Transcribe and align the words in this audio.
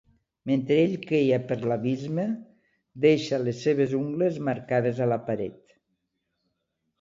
Mentre 0.51 0.75
ell 0.83 0.93
queia 1.09 1.37
per 1.51 1.57
l'abisme, 1.71 2.25
deixa 3.05 3.39
les 3.43 3.61
seves 3.67 3.95
ungles 3.99 4.41
marcades 4.49 5.03
a 5.07 5.09
la 5.13 5.21
paret. 5.29 5.77